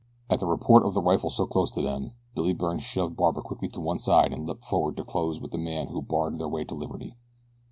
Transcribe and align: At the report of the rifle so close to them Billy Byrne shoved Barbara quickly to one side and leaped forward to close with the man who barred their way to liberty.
At 0.31 0.39
the 0.39 0.47
report 0.47 0.83
of 0.83 0.95
the 0.95 1.01
rifle 1.03 1.29
so 1.29 1.45
close 1.45 1.69
to 1.73 1.81
them 1.83 2.13
Billy 2.33 2.53
Byrne 2.53 2.79
shoved 2.79 3.15
Barbara 3.15 3.43
quickly 3.43 3.67
to 3.67 3.79
one 3.79 3.99
side 3.99 4.33
and 4.33 4.47
leaped 4.47 4.65
forward 4.65 4.97
to 4.97 5.03
close 5.03 5.39
with 5.39 5.51
the 5.51 5.59
man 5.59 5.89
who 5.89 6.01
barred 6.01 6.39
their 6.39 6.47
way 6.49 6.63
to 6.63 6.73
liberty. 6.73 7.13